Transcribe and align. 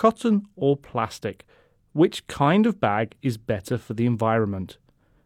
cotton 0.00 0.46
or 0.56 0.78
plastic? 0.78 1.44
Which 1.92 2.26
kind 2.26 2.64
of 2.64 2.80
bag 2.80 3.16
is 3.20 3.36
better 3.36 3.76
for 3.76 3.92
the 3.92 4.06
environment? 4.06 4.78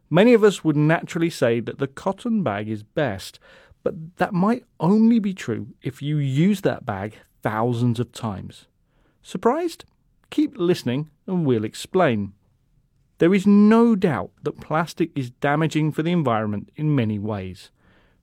Many 0.09 0.33
of 0.33 0.43
us 0.43 0.65
would 0.65 0.75
naturally 0.75 1.29
say 1.29 1.61
that 1.61 1.79
the 1.79 1.87
cotton 1.87 2.43
bag 2.43 2.67
is 2.67 2.83
best, 2.83 3.39
but 3.83 4.17
that 4.17 4.33
might 4.33 4.65
only 4.81 5.17
be 5.17 5.33
true 5.33 5.67
if 5.81 6.01
you 6.01 6.17
use 6.17 6.59
that 6.61 6.85
bag 6.85 7.15
thousands 7.41 8.01
of 8.01 8.11
times. 8.11 8.67
Surprised? 9.23 9.85
Keep 10.29 10.57
listening 10.57 11.09
and 11.25 11.45
we'll 11.45 11.63
explain. 11.63 12.33
There 13.19 13.33
is 13.33 13.47
no 13.47 13.95
doubt 13.95 14.31
that 14.43 14.59
plastic 14.59 15.09
is 15.15 15.29
damaging 15.29 15.93
for 15.93 16.03
the 16.03 16.11
environment 16.11 16.69
in 16.75 16.93
many 16.93 17.17
ways. 17.17 17.71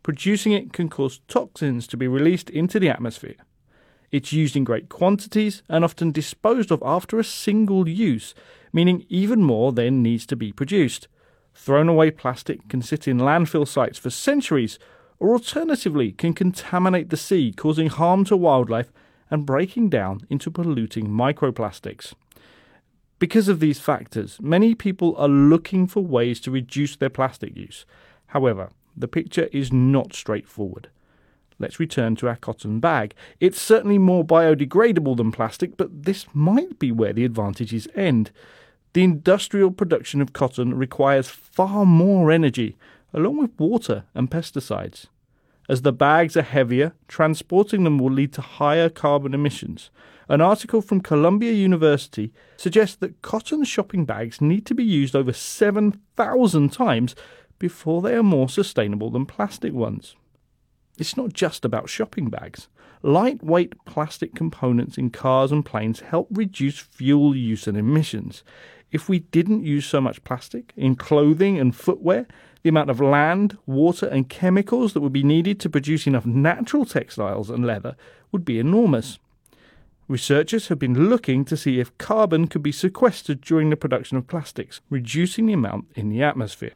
Producing 0.02 0.52
it 0.52 0.74
can 0.74 0.90
cause 0.90 1.22
toxins 1.28 1.86
to 1.86 1.96
be 1.96 2.08
released 2.08 2.50
into 2.50 2.78
the 2.78 2.90
atmosphere. 2.90 3.36
It's 4.12 4.32
used 4.32 4.56
in 4.56 4.64
great 4.64 4.90
quantities 4.90 5.62
and 5.70 5.82
often 5.82 6.12
disposed 6.12 6.70
of 6.70 6.82
after 6.84 7.18
a 7.18 7.24
single 7.24 7.88
use, 7.88 8.34
meaning 8.70 9.06
even 9.08 9.42
more 9.42 9.72
then 9.72 10.02
needs 10.02 10.26
to 10.26 10.36
be 10.36 10.52
produced. 10.52 11.08
Thrown 11.54 11.88
away 11.88 12.10
plastic 12.10 12.68
can 12.68 12.82
sit 12.82 13.08
in 13.08 13.18
landfill 13.18 13.66
sites 13.66 13.98
for 13.98 14.10
centuries, 14.10 14.78
or 15.18 15.32
alternatively, 15.32 16.12
can 16.12 16.34
contaminate 16.34 17.08
the 17.08 17.16
sea, 17.16 17.52
causing 17.56 17.88
harm 17.88 18.24
to 18.26 18.36
wildlife 18.36 18.92
and 19.30 19.46
breaking 19.46 19.88
down 19.88 20.26
into 20.28 20.50
polluting 20.50 21.08
microplastics. 21.08 22.12
Because 23.18 23.48
of 23.48 23.60
these 23.60 23.80
factors, 23.80 24.38
many 24.42 24.74
people 24.74 25.16
are 25.16 25.28
looking 25.28 25.86
for 25.86 26.04
ways 26.04 26.40
to 26.40 26.50
reduce 26.50 26.96
their 26.96 27.08
plastic 27.08 27.56
use. 27.56 27.86
However, 28.26 28.70
the 28.96 29.08
picture 29.08 29.48
is 29.52 29.72
not 29.72 30.12
straightforward. 30.12 30.90
Let's 31.62 31.78
return 31.78 32.16
to 32.16 32.26
our 32.26 32.34
cotton 32.34 32.80
bag. 32.80 33.14
It's 33.38 33.60
certainly 33.60 33.96
more 33.96 34.24
biodegradable 34.24 35.16
than 35.16 35.30
plastic, 35.30 35.76
but 35.76 36.02
this 36.02 36.26
might 36.34 36.80
be 36.80 36.90
where 36.90 37.12
the 37.12 37.24
advantages 37.24 37.86
end. 37.94 38.32
The 38.94 39.04
industrial 39.04 39.70
production 39.70 40.20
of 40.20 40.32
cotton 40.32 40.74
requires 40.74 41.28
far 41.28 41.86
more 41.86 42.32
energy, 42.32 42.76
along 43.14 43.38
with 43.38 43.58
water 43.58 44.04
and 44.12 44.28
pesticides. 44.28 45.06
As 45.68 45.82
the 45.82 45.92
bags 45.92 46.36
are 46.36 46.42
heavier, 46.42 46.94
transporting 47.06 47.84
them 47.84 47.96
will 47.96 48.10
lead 48.10 48.32
to 48.32 48.40
higher 48.40 48.88
carbon 48.88 49.32
emissions. 49.32 49.90
An 50.28 50.40
article 50.40 50.82
from 50.82 51.00
Columbia 51.00 51.52
University 51.52 52.32
suggests 52.56 52.96
that 52.96 53.22
cotton 53.22 53.62
shopping 53.62 54.04
bags 54.04 54.40
need 54.40 54.66
to 54.66 54.74
be 54.74 54.84
used 54.84 55.14
over 55.14 55.32
7,000 55.32 56.72
times 56.72 57.14
before 57.60 58.02
they 58.02 58.16
are 58.16 58.24
more 58.24 58.48
sustainable 58.48 59.10
than 59.10 59.26
plastic 59.26 59.72
ones. 59.72 60.16
It's 60.98 61.16
not 61.16 61.32
just 61.32 61.64
about 61.64 61.88
shopping 61.88 62.28
bags. 62.28 62.68
Lightweight 63.02 63.84
plastic 63.84 64.34
components 64.34 64.96
in 64.96 65.10
cars 65.10 65.50
and 65.50 65.64
planes 65.64 66.00
help 66.00 66.28
reduce 66.30 66.78
fuel 66.78 67.34
use 67.34 67.66
and 67.66 67.76
emissions. 67.76 68.44
If 68.92 69.08
we 69.08 69.20
didn't 69.20 69.64
use 69.64 69.86
so 69.86 70.00
much 70.00 70.22
plastic 70.22 70.72
in 70.76 70.96
clothing 70.96 71.58
and 71.58 71.74
footwear, 71.74 72.26
the 72.62 72.68
amount 72.68 72.90
of 72.90 73.00
land, 73.00 73.56
water, 73.66 74.06
and 74.06 74.28
chemicals 74.28 74.92
that 74.92 75.00
would 75.00 75.12
be 75.12 75.24
needed 75.24 75.58
to 75.60 75.70
produce 75.70 76.06
enough 76.06 76.26
natural 76.26 76.84
textiles 76.84 77.50
and 77.50 77.66
leather 77.66 77.96
would 78.30 78.44
be 78.44 78.58
enormous. 78.58 79.18
Researchers 80.08 80.68
have 80.68 80.78
been 80.78 81.08
looking 81.08 81.44
to 81.46 81.56
see 81.56 81.80
if 81.80 81.96
carbon 81.96 82.46
could 82.46 82.62
be 82.62 82.70
sequestered 82.70 83.40
during 83.40 83.70
the 83.70 83.76
production 83.76 84.18
of 84.18 84.28
plastics, 84.28 84.80
reducing 84.90 85.46
the 85.46 85.54
amount 85.54 85.86
in 85.94 86.10
the 86.10 86.22
atmosphere. 86.22 86.74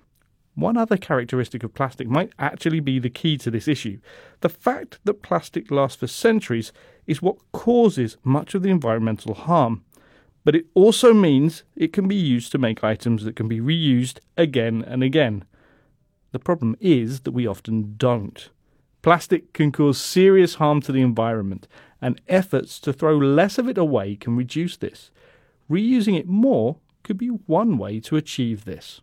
One 0.57 0.79
other 0.79 0.97
characteristic 0.97 1.63
of 1.63 1.75
plastic 1.75 2.09
might 2.09 2.33
actually 2.39 2.81
be 2.81 2.99
the 2.99 3.11
key 3.11 3.37
to 3.39 3.51
this 3.51 3.69
issue. 3.69 4.01
The 4.41 4.49
fact 4.49 4.99
that 5.05 5.23
plastic 5.23 5.71
lasts 5.71 5.99
for 5.99 6.07
centuries 6.07 6.73
is 7.07 7.21
what 7.21 7.37
causes 7.53 8.17
much 8.25 8.55
of 8.55 8.63
the 8.63 8.71
environmental 8.71 9.35
harm. 9.35 9.85
But 10.45 10.57
it 10.57 10.65
also 10.73 11.13
means 11.13 11.63
it 11.77 11.93
can 11.93 12.09
be 12.09 12.17
used 12.17 12.53
to 12.53 12.59
make 12.59 12.83
items 12.83 13.25
that 13.25 13.37
can 13.37 13.49
be 13.49 13.61
reused 13.61 14.21
again 14.39 14.83
and 14.83 15.03
again. 15.03 15.45
The 16.33 16.39
problem 16.39 16.75
is 16.81 17.21
that 17.21 17.33
we 17.33 17.47
often 17.47 17.95
don't. 17.99 18.49
Plastic 19.03 19.53
can 19.53 19.71
cause 19.73 20.01
serious 20.01 20.55
harm 20.55 20.81
to 20.83 20.91
the 20.93 21.03
environment, 21.03 21.69
and 22.01 22.21
efforts 22.29 22.81
to 22.81 22.95
throw 22.95 23.17
less 23.17 23.59
of 23.59 23.69
it 23.69 23.77
away 23.77 24.17
can 24.17 24.37
reduce 24.37 24.79
this. 24.79 25.11
Reusing 25.71 26.19
it 26.19 26.27
more 26.27 26.79
could 27.03 27.19
be 27.19 27.29
one 27.29 27.77
way 27.77 28.01
to 28.01 28.17
achieve 28.17 28.65
this. 28.65 29.03